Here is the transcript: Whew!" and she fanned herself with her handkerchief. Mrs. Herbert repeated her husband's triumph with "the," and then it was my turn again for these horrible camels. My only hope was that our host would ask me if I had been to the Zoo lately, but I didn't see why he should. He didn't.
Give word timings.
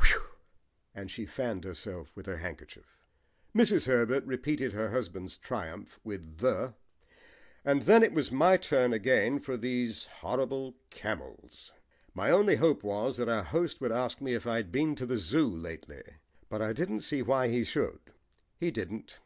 Whew!" 0.00 0.22
and 0.94 1.10
she 1.10 1.26
fanned 1.26 1.64
herself 1.64 2.16
with 2.16 2.24
her 2.24 2.38
handkerchief. 2.38 2.96
Mrs. 3.54 3.84
Herbert 3.86 4.24
repeated 4.24 4.72
her 4.72 4.90
husband's 4.90 5.36
triumph 5.36 6.00
with 6.02 6.38
"the," 6.38 6.72
and 7.66 7.82
then 7.82 8.02
it 8.02 8.14
was 8.14 8.32
my 8.32 8.56
turn 8.56 8.94
again 8.94 9.40
for 9.40 9.58
these 9.58 10.04
horrible 10.06 10.74
camels. 10.88 11.70
My 12.14 12.30
only 12.30 12.56
hope 12.56 12.82
was 12.82 13.18
that 13.18 13.28
our 13.28 13.44
host 13.44 13.82
would 13.82 13.92
ask 13.92 14.22
me 14.22 14.32
if 14.32 14.46
I 14.46 14.56
had 14.56 14.72
been 14.72 14.94
to 14.94 15.04
the 15.04 15.18
Zoo 15.18 15.48
lately, 15.54 16.02
but 16.48 16.62
I 16.62 16.72
didn't 16.72 17.00
see 17.00 17.20
why 17.20 17.48
he 17.48 17.62
should. 17.62 18.00
He 18.58 18.70
didn't. 18.70 19.18